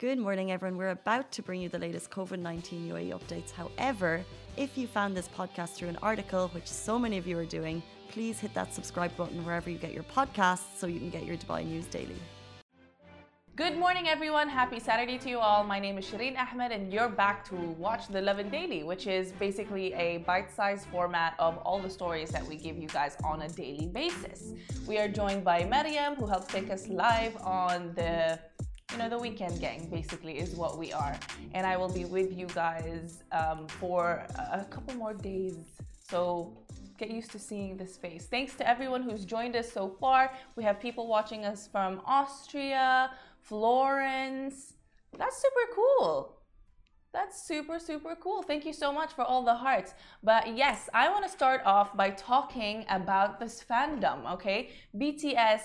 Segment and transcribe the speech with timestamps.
[0.00, 0.78] Good morning, everyone.
[0.78, 3.50] We're about to bring you the latest COVID 19 UAE updates.
[3.50, 4.24] However,
[4.56, 7.82] if you found this podcast through an article, which so many of you are doing,
[8.08, 11.36] please hit that subscribe button wherever you get your podcasts so you can get your
[11.36, 12.16] Dubai news daily.
[13.56, 14.48] Good morning, everyone.
[14.48, 15.64] Happy Saturday to you all.
[15.64, 19.32] My name is Shireen Ahmed, and you're back to watch the Lovin Daily, which is
[19.32, 23.42] basically a bite sized format of all the stories that we give you guys on
[23.42, 24.54] a daily basis.
[24.88, 28.38] We are joined by Mariam, who helps take us live on the
[28.92, 31.16] you know, the weekend gang basically is what we are.
[31.54, 35.56] And I will be with you guys um, for a couple more days.
[36.08, 36.56] So
[36.98, 38.26] get used to seeing this face.
[38.26, 40.32] Thanks to everyone who's joined us so far.
[40.56, 43.12] We have people watching us from Austria,
[43.42, 44.74] Florence.
[45.16, 46.36] That's super cool.
[47.12, 48.42] That's super, super cool.
[48.42, 49.94] Thank you so much for all the hearts.
[50.22, 54.70] But yes, I want to start off by talking about this fandom, okay?
[54.96, 55.62] BTS,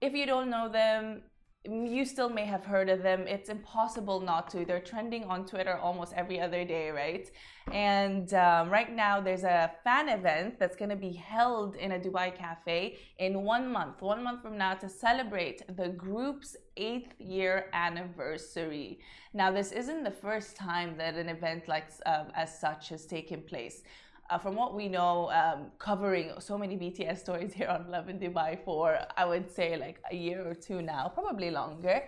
[0.00, 1.22] if you don't know them,
[1.64, 3.26] you still may have heard of them.
[3.26, 4.64] It's impossible not to.
[4.64, 7.28] They're trending on Twitter almost every other day, right?
[7.72, 11.98] And um, right now, there's a fan event that's going to be held in a
[11.98, 17.66] Dubai cafe in one month, one month from now, to celebrate the group's eighth year
[17.72, 19.00] anniversary.
[19.34, 23.42] Now, this isn't the first time that an event like um, as such has taken
[23.42, 23.82] place
[24.30, 28.62] uh, from what we know, um, covering so many BTS stories here on Lovin Dubai
[28.64, 32.02] for, I would say, like a year or two now, probably longer.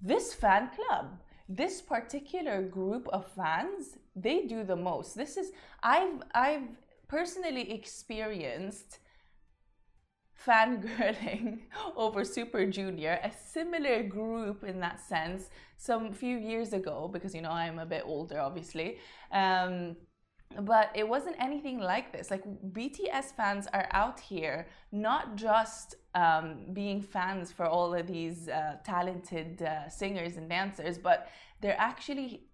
[0.00, 5.14] This fan club, this particular group of fans, they do the most.
[5.14, 6.68] This is, I've, I've
[7.08, 9.00] personally experienced
[10.46, 11.58] fangirling
[11.96, 17.42] over Super Junior, a similar group in that sense, some few years ago, because you
[17.42, 18.98] know I'm a bit older, obviously.
[19.32, 19.96] Um,
[20.58, 22.30] but it wasn't anything like this.
[22.30, 28.48] Like BTS fans are out here not just um, being fans for all of these
[28.48, 31.28] uh, talented uh, singers and dancers, but
[31.60, 32.44] they're actually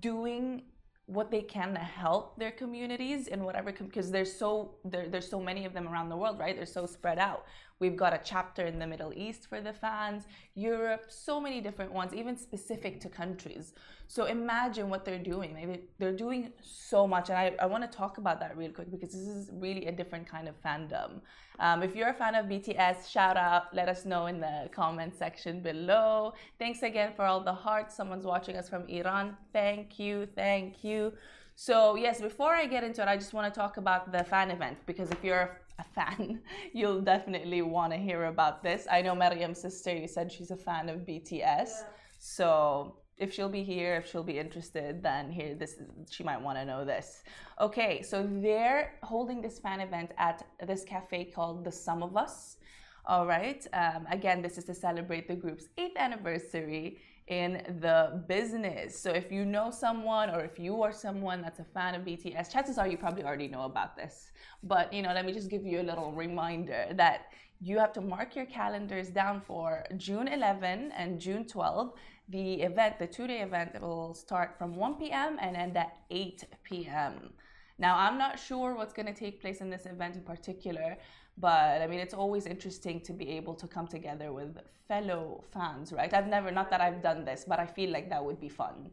[0.00, 0.62] doing
[1.06, 5.40] what they can to help their communities in whatever because there's so there, there's so
[5.40, 7.46] many of them around the world right they're so spread out
[7.80, 10.24] we've got a chapter in the middle east for the fans
[10.54, 13.74] europe so many different ones even specific to countries
[14.10, 15.80] so imagine what they're doing.
[15.98, 17.28] they're doing so much.
[17.28, 19.92] And I, I want to talk about that real quick because this is really a
[19.92, 21.20] different kind of fandom.
[21.60, 23.64] Um, if you're a fan of BTS, shout out.
[23.74, 26.32] Let us know in the comment section below.
[26.58, 27.94] Thanks again for all the hearts.
[27.94, 29.36] Someone's watching us from Iran.
[29.52, 30.26] Thank you.
[30.34, 31.12] Thank you.
[31.54, 34.50] So, yes, before I get into it, I just want to talk about the fan
[34.50, 35.50] event because if you're a
[35.84, 36.40] fan,
[36.72, 38.86] you'll definitely want to hear about this.
[38.90, 41.40] I know Mariam's sister, you said she's a fan of BTS.
[41.40, 41.82] Yeah.
[42.18, 45.74] So, if she'll be here, if she'll be interested, then here this
[46.08, 47.24] she might want to know this.
[47.60, 52.58] Okay, so they're holding this fan event at this cafe called The Sum of Us.
[53.06, 53.66] All right.
[53.72, 58.98] Um, again, this is to celebrate the group's eighth anniversary in the business.
[58.98, 62.50] So if you know someone or if you are someone that's a fan of BTS,
[62.52, 64.32] chances are you probably already know about this.
[64.62, 68.00] But you know, let me just give you a little reminder that you have to
[68.00, 71.92] mark your calendars down for June 11 and June 12
[72.28, 75.38] the event, the two-day event, will start from 1 p.m.
[75.40, 77.32] and end at 8 p.m.
[77.78, 80.96] Now, I'm not sure what's going to take place in this event in particular,
[81.36, 84.58] but I mean, it's always interesting to be able to come together with
[84.88, 86.12] fellow fans, right?
[86.12, 88.90] I've never, not that I've done this, but I feel like that would be fun.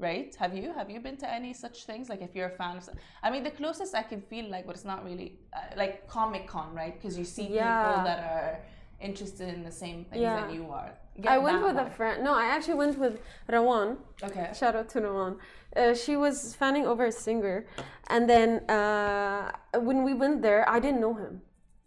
[0.00, 0.32] Right?
[0.36, 0.72] Have you?
[0.72, 2.08] Have you been to any such things?
[2.08, 2.88] Like, if you're a fan of,
[3.20, 6.46] I mean, the closest I can feel like, but it's not really uh, like Comic
[6.46, 6.94] Con, right?
[6.94, 7.82] Because you see yeah.
[7.82, 8.60] people that are
[9.00, 10.40] interested in the same things yeah.
[10.40, 10.92] that you are.
[11.26, 11.86] I went with one.
[11.86, 12.24] a friend.
[12.24, 13.20] No, I actually went with
[13.50, 13.96] Rawan.
[14.22, 14.50] Okay.
[14.54, 15.38] Shout out to Rawan.
[15.76, 17.66] Uh, she was fanning over a singer,
[18.08, 21.42] and then uh, when we went there, I didn't know him.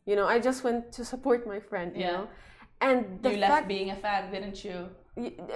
[0.06, 1.96] You know, I just went to support my friend.
[1.96, 2.12] You yeah.
[2.12, 2.28] know,
[2.81, 4.90] and you left being a fan, didn't you?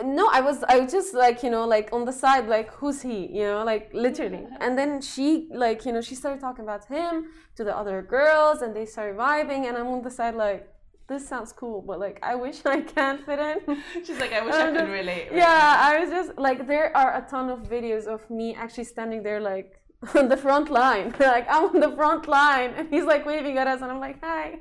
[0.03, 3.01] no i was i was just like you know like on the side like who's
[3.01, 6.85] he you know like literally and then she like you know she started talking about
[6.85, 10.67] him to the other girls and they started vibing and i'm on the side like
[11.07, 13.83] this sounds cool, but like I wish I can fit in.
[14.05, 15.29] She's like, I wish I could relate.
[15.29, 18.85] Right yeah, I was just like, there are a ton of videos of me actually
[18.85, 19.81] standing there like
[20.15, 21.13] on the front line.
[21.19, 24.19] like I'm on the front line, and he's like waving at us, and I'm like,
[24.23, 24.57] hi.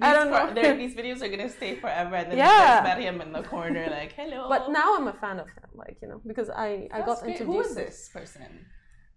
[0.00, 0.76] I don't know.
[0.76, 2.82] these videos are gonna stay forever, and then yeah.
[2.82, 4.48] there's him in the corner, like, hello.
[4.48, 7.32] But now I'm a fan of him, like you know, because I I got great.
[7.32, 7.46] introduced.
[7.46, 8.66] Who is this person?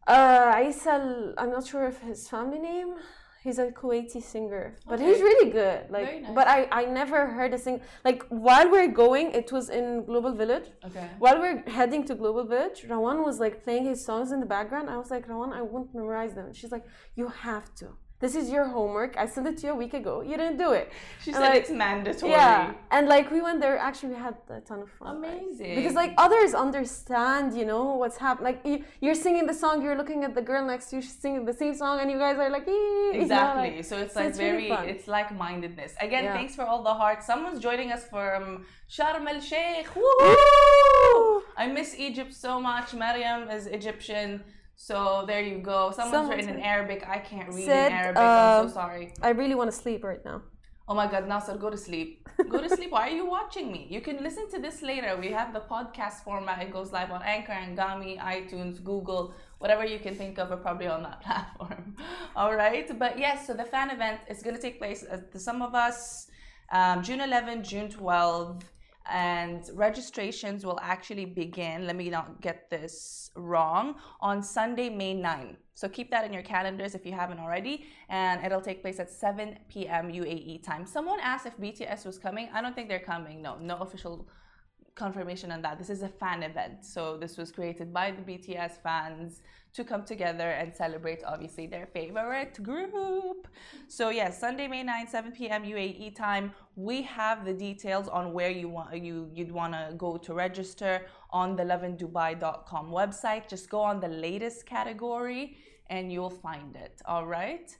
[0.05, 1.33] Uh, Aisal.
[1.37, 2.95] I'm not sure of his family name.
[3.43, 5.05] He's a Kuwaiti singer, but okay.
[5.05, 5.91] he's really good.
[5.91, 6.31] Like, nice.
[6.33, 7.81] but I I never heard a sing.
[8.05, 10.67] Like while we're going, it was in Global Village.
[10.85, 11.07] Okay.
[11.19, 14.89] While we're heading to Global Village, Rawan was like playing his songs in the background.
[14.89, 16.53] I was like, Rawan, I won't memorize them.
[16.53, 16.85] She's like,
[17.15, 17.89] you have to.
[18.23, 19.11] This is your homework.
[19.23, 20.13] I sent it to you a week ago.
[20.29, 20.85] You didn't do it.
[21.23, 22.31] She And, said like, it's mandatory.
[22.31, 23.75] Yeah, and like we went there.
[23.89, 25.21] Actually, we had a ton of fun.
[25.21, 25.41] right?
[25.41, 25.73] Amazing.
[25.77, 28.45] Because like others understand, you know what's happening.
[28.49, 31.19] Like you, you're singing the song, you're looking at the girl next to you, she's
[31.25, 33.69] singing the same song, and you guys are like, "Ee," you know, Exactly.
[33.75, 34.83] like- so it's so like it's very, fun.
[34.93, 35.91] it's like mindedness.
[36.07, 36.37] Again, Yeah.
[36.37, 37.23] thanks for all the hearts.
[37.31, 38.43] Someone's joining us from
[38.95, 39.87] Sharm el Sheikh.
[39.95, 41.43] Woo!
[41.63, 42.87] I miss Egypt so much.
[43.03, 44.29] Mariam is Egyptian.
[44.87, 45.91] So there you go.
[45.91, 46.71] Someone's Someone's written in.
[46.73, 47.07] Arabic.
[47.07, 48.21] I can't read Said, in Arabic.
[48.21, 49.13] I'm uh, so sorry.
[49.21, 50.41] I really want to sleep right now.
[50.89, 52.27] Oh my God, Nasser, go to sleep.
[52.49, 52.91] Go to sleep.
[52.91, 53.87] Why are you watching me?
[53.89, 55.15] You can listen to this later.
[55.17, 56.61] We have the podcast format.
[56.61, 60.87] It goes live on Anchor, Anghami, iTunes, Google, whatever you can think of are probably
[60.87, 61.95] on that platform.
[62.35, 62.87] All right.
[62.99, 65.73] But yes, so the fan event is going to take place at the Sum of
[65.73, 66.27] Us
[66.73, 68.65] um, June 11, June 12.
[69.11, 75.57] And registrations will actually begin, let me not get this wrong, on Sunday, May 9.
[75.73, 77.85] So keep that in your calendars if you haven't already.
[78.09, 80.09] And it'll take place at 7 p.m.
[80.09, 80.85] UAE time.
[80.85, 82.47] Someone asked if BTS was coming.
[82.53, 83.41] I don't think they're coming.
[83.41, 84.27] No, no official
[84.95, 85.77] confirmation on that.
[85.79, 86.85] This is a fan event.
[86.85, 89.41] So this was created by the BTS fans
[89.73, 93.47] to come together and celebrate obviously their favorite group.
[93.87, 95.63] So yes, Sunday, May 9, 7 p.m.
[95.63, 96.53] UAE time.
[96.75, 101.07] We have the details on where you want you you'd want to go to register
[101.31, 103.47] on the lovindubai.com website.
[103.47, 105.57] Just go on the latest category
[105.89, 107.01] and you'll find it.
[107.05, 107.75] All right?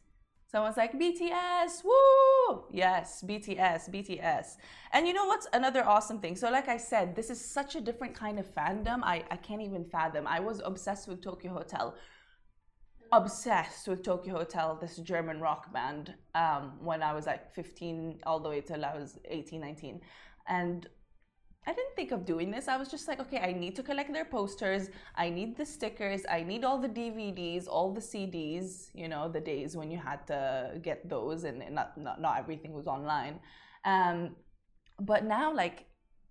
[0.54, 2.66] Someone's like, BTS, woo!
[2.72, 4.58] Yes, BTS, BTS.
[4.92, 6.36] And you know what's another awesome thing?
[6.36, 9.00] So, like I said, this is such a different kind of fandom.
[9.02, 10.28] I, I can't even fathom.
[10.28, 11.96] I was obsessed with Tokyo Hotel.
[13.12, 18.40] Obsessed with Tokyo Hotel, this German rock band, um, when I was like 15 all
[18.40, 20.02] the way till I was 18, 19.
[20.48, 20.88] And
[21.65, 22.68] I didn't think of doing this.
[22.68, 24.89] I was just like, okay, I need to collect their posters.
[25.15, 26.21] I need the stickers.
[26.30, 28.89] I need all the DVDs, all the CDs.
[28.94, 32.74] You know, the days when you had to get those, and not not, not everything
[32.74, 33.39] was online.
[33.86, 34.36] Um,
[35.00, 35.86] but now, like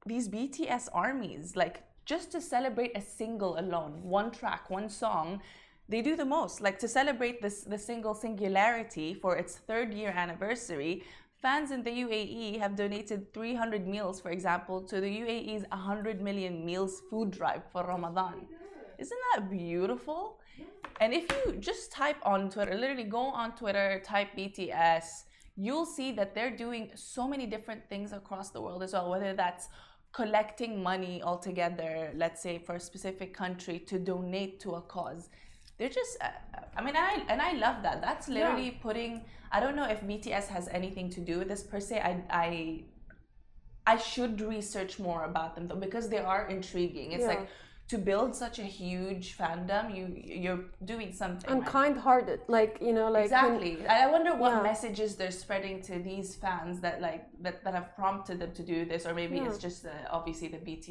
[0.07, 5.41] these BTS armies, like just to celebrate a single alone, one track, one song,
[5.89, 6.61] they do the most.
[6.61, 11.05] Like to celebrate this the single singularity for its third year anniversary,
[11.43, 16.65] fans in the UAE have donated 300 meals, for example, to the UAE's 100 million
[16.65, 18.47] meals food drive for Ramadan.
[18.99, 20.39] Isn't that beautiful?
[21.01, 25.25] And if you just type on Twitter, literally go on Twitter, type BTS,
[25.57, 29.35] you'll see that they're doing so many different things across the world as well, whether
[29.35, 29.69] that's
[30.13, 35.29] collecting money altogether, let's say for a specific country to donate to a cause.
[35.83, 36.29] They're just, uh,
[36.77, 38.01] I mean, I and I love that.
[38.01, 39.23] That's literally putting.
[39.51, 41.99] I don't know if BTS has anything to do with this per se.
[41.99, 42.13] I,
[42.45, 42.85] I,
[43.85, 47.11] I should research more about them though because they are intriguing.
[47.11, 47.35] It's Yeah.
[47.35, 47.49] like
[47.89, 50.05] to build such a huge fandom, you
[50.45, 51.51] you're doing something.
[51.51, 51.69] and right?
[51.79, 54.63] kind-hearted, like you know, like exactly i I wonder what Yeah.
[54.73, 58.79] messages they're spreading to these fans that like that, that have prompted them to do
[58.93, 59.49] this or maybe Yeah.
[59.49, 60.87] it's just uh, obviously the bt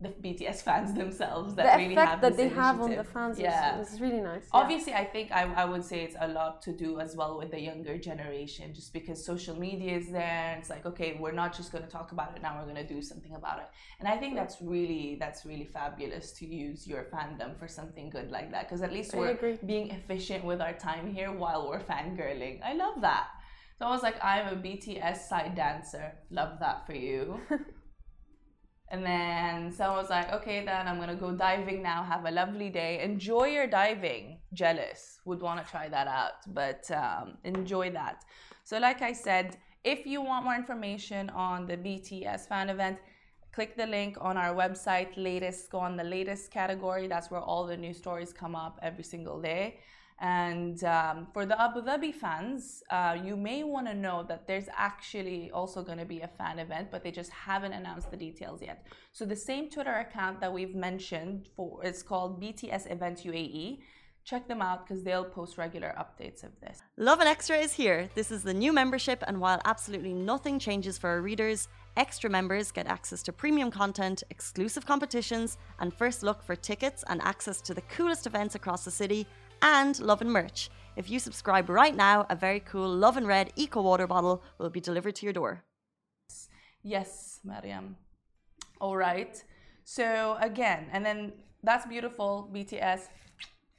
[0.00, 3.36] the bts fans themselves that the really effect have that they have on the fans
[3.38, 4.42] yeah is, is really nice.
[4.42, 4.60] yeah.
[4.60, 7.50] Obviously, I think I, I would say it's a lot to do as well with
[7.50, 10.56] the younger generation, just because social media is there.
[10.58, 12.94] It's like, okay, we're not just going to talk about it now; we're going to
[12.94, 13.68] do something about it.
[13.98, 18.30] And I think that's really that's really fabulous to use your fandom for something good
[18.30, 19.58] like that, because at least I we're agree.
[19.66, 22.60] being efficient with our time here while we're fangirling.
[22.62, 23.26] I love that.
[23.78, 26.12] So I was like, I'm a BTS side dancer.
[26.30, 27.40] Love that for you.
[28.90, 32.02] And then someone was like, okay, then I'm gonna go diving now.
[32.02, 33.00] Have a lovely day.
[33.02, 34.38] Enjoy your diving.
[34.54, 35.20] Jealous.
[35.26, 38.24] Would want to try that out, but um, enjoy that.
[38.64, 42.98] So, like I said, if you want more information on the BTS fan event,
[43.52, 47.08] click the link on our website, latest, go on the latest category.
[47.08, 49.80] That's where all the new stories come up every single day.
[50.20, 54.68] And um, for the Abu Dhabi fans, uh, you may want to know that there's
[54.76, 58.60] actually also going to be a fan event, but they just haven't announced the details
[58.60, 58.84] yet.
[59.12, 63.78] So the same Twitter account that we've mentioned for it's called BTS Event UAE.
[64.24, 66.82] Check them out because they'll post regular updates of this.
[66.98, 68.10] Lovin Extra is here.
[68.14, 72.70] This is the new membership, and while absolutely nothing changes for our readers, extra members
[72.70, 77.72] get access to premium content, exclusive competitions, and first look for tickets and access to
[77.72, 79.26] the coolest events across the city,
[79.62, 80.70] and Lovin merch.
[80.96, 84.80] If you subscribe right now, a very cool Lovin Red Eco Water bottle will be
[84.80, 85.62] delivered to your door.
[86.82, 87.96] Yes, Mariam.
[88.80, 89.42] All right.
[89.84, 92.50] So again, and then that's beautiful.
[92.52, 93.08] BTS,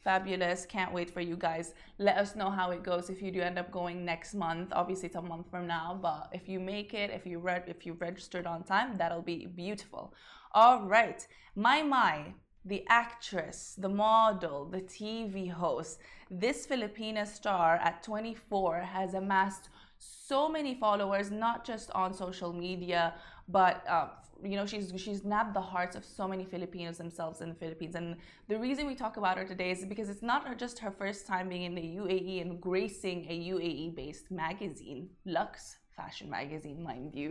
[0.03, 0.65] fabulous.
[0.65, 1.73] Can't wait for you guys.
[1.97, 4.69] Let us know how it goes if you do end up going next month.
[4.71, 7.85] Obviously, it's a month from now, but if you make it, if you read, if
[7.85, 10.13] you registered on time, that'll be beautiful.
[10.53, 12.33] All right, my my.
[12.65, 15.99] The actress, the model, the TV host.
[16.29, 23.13] This Filipina star at 24 has amassed so many followers, not just on social media,
[23.47, 24.07] but uh,
[24.43, 27.95] you know she's she's nabbed the hearts of so many Filipinos themselves in the Philippines.
[27.95, 28.15] And
[28.47, 31.49] the reason we talk about her today is because it's not just her first time
[31.49, 37.29] being in the UAE and gracing a UAE-based magazine, Lux fashion magazine, mind you.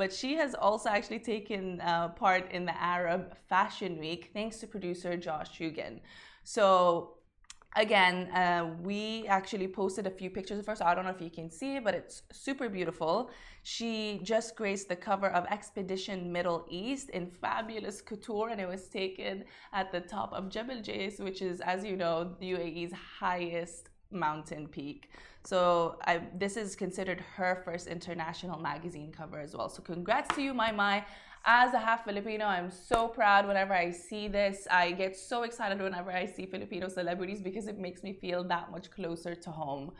[0.00, 4.66] But she has also actually taken uh, part in the Arab Fashion Week thanks to
[4.66, 6.00] producer Josh Hugan.
[6.44, 6.64] So
[7.84, 10.76] again, uh, we actually posted a few pictures of her.
[10.76, 13.30] So I don't know if you can see but it's super beautiful.
[13.62, 18.88] She just graced the cover of Expedition Middle East in fabulous couture, and it was
[18.88, 23.88] taken at the top of Jebel Jais, which is, as you know, the UAE's highest
[24.12, 25.10] mountain peak.
[25.44, 29.68] So I, this is considered her first international magazine cover as well.
[29.68, 31.04] So congrats to you, my my.
[31.44, 34.68] As a half Filipino, I'm so proud whenever I see this.
[34.70, 38.70] I get so excited whenever I see Filipino celebrities because it makes me feel that
[38.70, 39.90] much closer to home.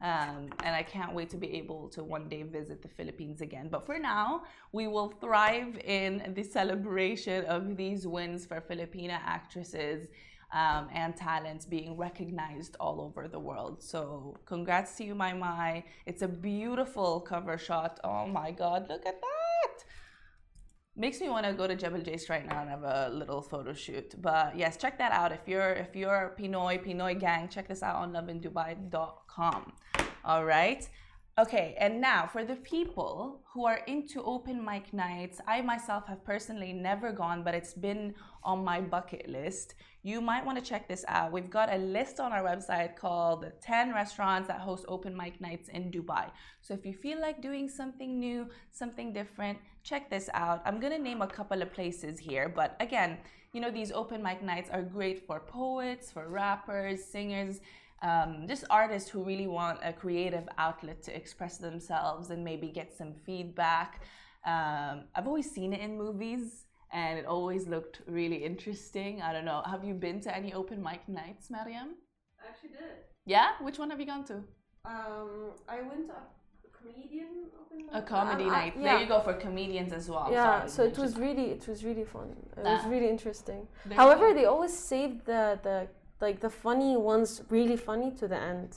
[0.00, 3.68] Um, and I can't wait to be able to one day visit the Philippines again.
[3.68, 10.08] But for now, we will thrive in the celebration of these wins for Filipina actresses
[10.52, 13.82] um, and talents being recognized all over the world.
[13.82, 15.84] So, congrats to you, my my.
[16.06, 18.00] It's a beautiful cover shot.
[18.04, 19.38] Oh my God, look at that!
[20.98, 23.72] makes me want to go to Jebel Jais right now and have a little photo
[23.72, 24.20] shoot.
[24.20, 25.30] But yes, check that out.
[25.32, 29.72] If you're if you're Pinoy Pinoy gang, check this out on lovindubai.com.
[30.24, 30.88] All right.
[31.38, 36.24] Okay, and now for the people who are into open mic nights, I myself have
[36.24, 39.76] personally never gone, but it's been on my bucket list.
[40.02, 41.30] You might want to check this out.
[41.30, 45.68] We've got a list on our website called 10 restaurants that host open mic nights
[45.68, 46.28] in Dubai.
[46.60, 50.60] So if you feel like doing something new, something different, check this out.
[50.64, 53.16] I'm going to name a couple of places here, but again,
[53.52, 57.60] you know, these open mic nights are great for poets, for rappers, singers
[58.02, 62.96] um, just artists who really want a creative outlet to express themselves and maybe get
[62.96, 64.02] some feedback.
[64.46, 69.20] Um, I've always seen it in movies and it always looked really interesting.
[69.20, 69.62] I don't know.
[69.66, 71.96] Have you been to any open mic nights, Mariam?
[72.42, 72.94] I actually did.
[73.26, 73.48] Yeah?
[73.60, 74.34] Which one have you gone to?
[74.84, 78.74] Um, I went to a comedian open A comedy um, night.
[78.78, 80.28] I, There you go for comedians as well.
[80.30, 82.28] Yeah, Sorry, so it was really it was really fun.
[82.56, 82.76] It Ah.
[82.76, 83.66] was really interesting.
[83.90, 85.88] However, they always saved the the
[86.20, 88.76] like the funny ones really funny to the end.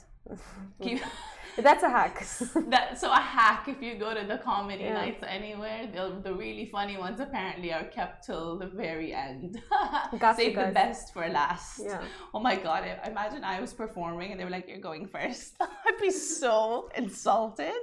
[0.82, 1.02] Keep-
[1.58, 2.24] That's a hack.
[2.70, 4.94] that so a hack if you go to the comedy Yeah.
[4.94, 9.60] nights anywhere the, the really funny ones apparently are kept till the very end.
[10.18, 11.82] Got you save the best for last.
[11.84, 12.00] Yeah.
[12.32, 15.56] oh my god I, imagine i was performing and they were like you're going first.
[15.60, 17.74] I'd be so insulted.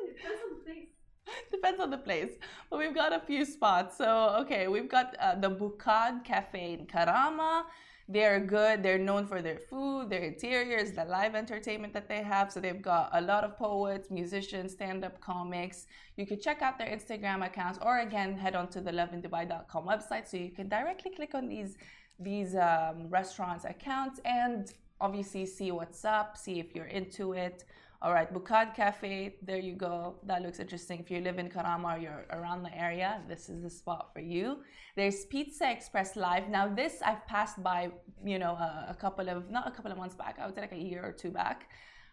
[1.51, 2.31] Depends on the place.
[2.71, 3.97] But we've got a few spots.
[3.97, 4.07] So
[4.41, 7.65] okay we've got uh, the bukad cafe in karama
[8.11, 8.81] they're good.
[8.81, 12.51] They're known for their food their interiors the live entertainment that they have.
[12.51, 15.85] So they've got a lot of poets musicians stand-up comics.
[16.17, 20.27] You could check out their instagram accounts or again head on to the lovindubai.com website
[20.27, 21.77] so you can directly click on these
[22.19, 27.63] these um, restaurants accounts and obviously see what's up see if you're into it
[28.01, 30.15] all right, Bukad Cafe, there you go.
[30.23, 31.01] That looks interesting.
[31.01, 34.21] If you live in Karama or you're around the area, this is the spot for
[34.21, 34.59] you.
[34.95, 36.47] There's Pizza Express Live.
[36.47, 37.91] Now, this I've passed by,
[38.23, 40.61] you know, a, a couple of, not a couple of months back, I would say
[40.61, 41.69] like a year or two back.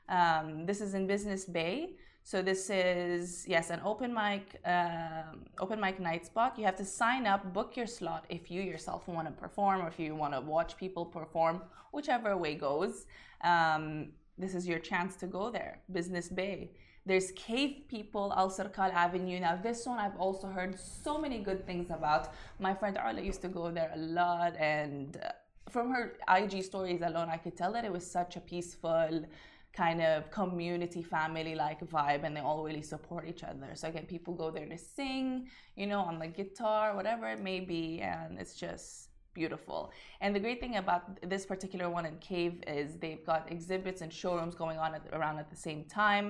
[0.09, 1.95] Um, this is in Business Bay.
[2.25, 6.59] So this is yes, an open mic, um, open mic night spot.
[6.59, 9.87] You have to sign up, book your slot if you yourself want to perform, or
[9.87, 11.63] if you want to watch people perform,
[11.93, 13.07] whichever way goes.
[13.45, 15.79] Um, this is your chance to go there.
[15.91, 16.71] Business Bay.
[17.07, 19.39] There's Cave People, Alserkal Avenue.
[19.41, 22.35] Now, this one I've also heard so many good things about.
[22.59, 25.31] My friend Arla used to go there a lot, and uh,
[25.71, 29.25] from her IG stories alone, I could tell that it was such a peaceful,
[29.73, 33.71] kind of community family like vibe, and they all really support each other.
[33.75, 37.61] So, again, people go there to sing, you know, on the guitar, whatever it may
[37.61, 39.06] be, and it's just
[39.41, 39.81] beautiful.
[40.23, 41.03] And the great thing about
[41.33, 45.37] this particular one in Cave is they've got exhibits and showrooms going on at, around
[45.45, 46.27] at the same time,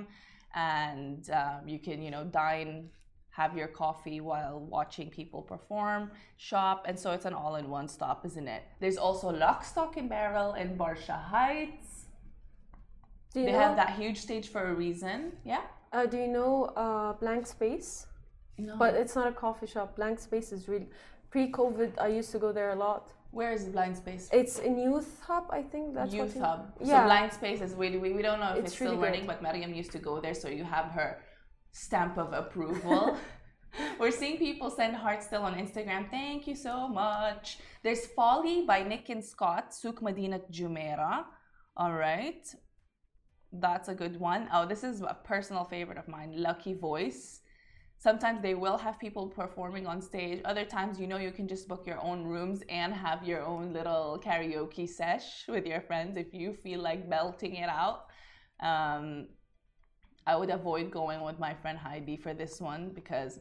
[0.55, 2.75] and um, you can you know dine,
[3.41, 6.03] have your coffee while watching people perform,
[6.49, 8.63] shop, and so it's an all-in-one stop, isn't it?
[8.83, 11.89] There's also Lock, Stock and Barrel in Barsha Heights.
[13.33, 13.65] Do you They know?
[13.67, 15.19] have that huge stage for a reason.
[15.45, 15.65] Yeah.
[15.93, 18.07] Uh, do you know uh, Blank Space?
[18.59, 18.75] No.
[18.83, 19.89] But it's not a coffee shop.
[19.99, 20.89] Blank Space is really
[21.37, 21.91] pre-COVID.
[22.07, 23.05] I used to go there a lot.
[23.39, 24.25] where is Blind Space?
[24.41, 25.87] It's in Youth Hub, I think.
[25.97, 26.61] That's what Youth you- Hub.
[26.81, 27.05] So Yeah.
[27.11, 29.07] Blind Space is really we, we don't know if It's it's, still really good.
[29.09, 31.11] running, but Mariam used to go there, so you have her
[31.85, 33.01] stamp of approval.
[34.01, 36.03] We're seeing people send hearts still on Instagram.
[36.19, 36.75] Thank you so
[37.05, 37.45] much.
[37.85, 41.19] There's Folly by Nick and Scott, Souk Madinat Jumeirah.
[41.81, 42.45] All right.
[43.67, 44.43] That's a good one.
[44.55, 47.25] Oh, this is a personal favorite of mine, Lucky Voice.
[47.99, 50.41] Sometimes they will have people performing on stage.
[50.45, 53.73] Other times, you know, you can just book your own rooms and have your own
[53.73, 58.07] little karaoke sesh with your friends if you feel like belting it out.
[58.61, 59.29] Um,
[60.27, 63.39] I would avoid going with my friend Heidi for this one because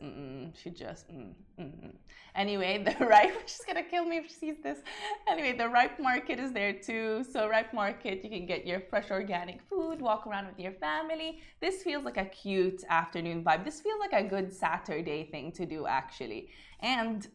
[0.54, 1.10] she just.
[1.12, 1.92] Mm, mm,
[2.36, 4.80] anyway, the ripe, she's gonna kill me if she sees this.
[5.28, 7.24] Anyway, the ripe market is there too.
[7.32, 11.40] So, ripe market, you can get your fresh organic food, walk around with your family.
[11.62, 13.66] This feels like a cute afternoon vibe.
[13.66, 16.50] This feels like a good Saturday thing to do, actually.
[16.82, 17.28] And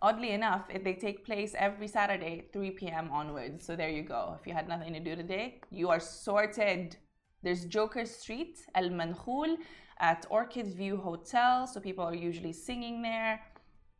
[0.00, 3.10] oddly enough, they take place every Saturday, 3 p.m.
[3.12, 3.66] onwards.
[3.66, 4.36] So, there you go.
[4.40, 6.96] If you had nothing to do today, you are sorted.
[7.42, 9.56] There's Joker Street, El Mankhul,
[10.02, 11.66] at Orchid View Hotel.
[11.66, 13.40] So people are usually singing there.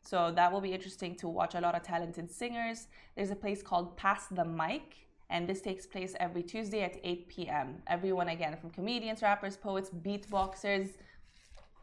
[0.03, 2.89] So that will be interesting to watch a lot of talented singers.
[3.17, 7.29] There's a place called Pass the Mic, and this takes place every Tuesday at 8
[7.29, 7.83] p.m.
[7.87, 10.91] Everyone, again, from comedians, rappers, poets, beatboxers,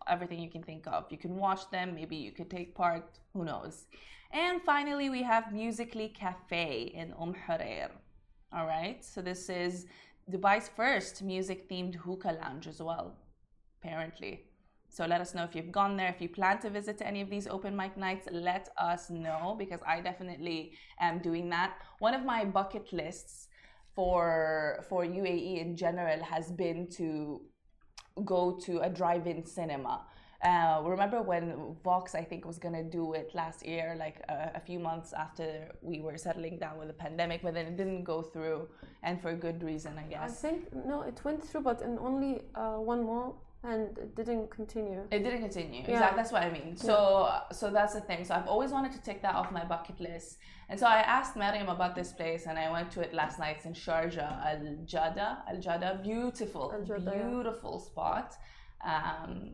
[0.07, 1.05] everything you can think of.
[1.09, 3.85] You can watch them, maybe you could take part, who knows.
[4.31, 7.89] And finally, we have Musically Cafe in Umm Hurair.
[8.51, 9.85] All right, so this is
[10.29, 13.15] Dubai's first music themed hookah lounge as well,
[13.81, 14.48] apparently.
[14.89, 16.09] So let us know if you've gone there.
[16.09, 19.55] If you plan to visit to any of these open mic nights, let us know
[19.57, 21.73] because I definitely am doing that.
[21.99, 23.47] One of my bucket lists
[23.95, 27.41] for for UAE in general has been to
[28.25, 30.05] go to a drive-in cinema.
[30.41, 34.59] Uh, remember when Vox, I think, was gonna do it last year, like a, a,
[34.61, 38.21] few months after we were settling down with the pandemic, but then it didn't go
[38.21, 38.69] through,
[39.03, 40.31] and for a good reason, I guess.
[40.31, 44.49] I think no, it went through, but in only uh, one mall, and it didn't
[44.49, 45.01] continue.
[45.11, 45.81] It didn't continue.
[45.81, 45.91] Yeah.
[45.91, 46.17] Exactly.
[46.17, 46.77] That's what I mean.
[46.77, 47.55] So, yeah.
[47.55, 48.23] so that's the thing.
[48.23, 50.37] So I've always wanted to take that off my bucket list,
[50.69, 53.57] and so I asked Mariam about this place, and I went to it last night.
[53.57, 57.89] It's in Sharjah, Al Jada, Al Jada, beautiful, Al beautiful yeah.
[57.89, 58.35] spot.
[58.83, 59.51] Um,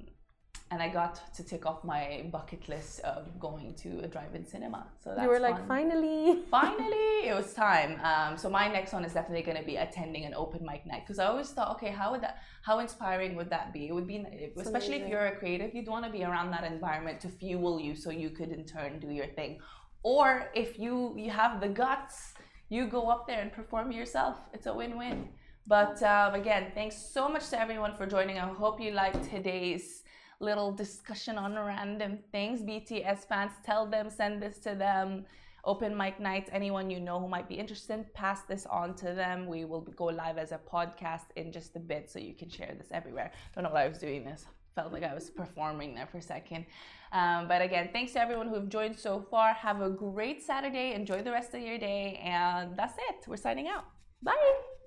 [0.72, 4.88] and I got to tick off my bucket list of going to a drive-in cinema.
[5.04, 5.68] So that's you were like, fun.
[5.68, 8.00] finally, finally, it was time.
[8.04, 11.04] Um, so my next one is definitely going to be attending an open mic night
[11.06, 13.88] because I always thought, okay, how would that, how inspiring would that be?
[13.88, 14.26] It would be,
[14.58, 17.94] especially if you're a creative, you'd want to be around that environment to fuel you,
[17.96, 19.60] so you could in turn do your thing.
[20.02, 22.34] Or if you you have the guts,
[22.70, 24.38] you go up there and perform yourself.
[24.54, 25.30] It's a win-win.
[25.68, 28.38] But um, again, thanks so much to everyone for joining.
[28.38, 30.04] I hope you liked today's
[30.40, 32.62] little discussion on random things.
[32.62, 35.26] BTS fans, tell them, send this to them.
[35.64, 39.48] Open mic nights, anyone you know who might be interested, pass this on to them.
[39.48, 42.76] We will go live as a podcast in just a bit so you can share
[42.78, 43.32] this everywhere.
[43.56, 44.46] Don't know why I was doing this.
[44.76, 46.68] Felt like I was performing there for a second.
[47.12, 49.54] Um, but again, thanks to everyone who've joined so far.
[49.54, 50.94] Have a great Saturday.
[50.94, 52.22] Enjoy the rest of your day.
[52.24, 53.28] And that's it.
[53.28, 53.86] We're signing out.
[54.22, 54.75] Bye.